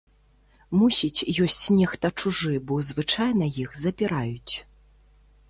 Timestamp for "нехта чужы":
1.79-2.55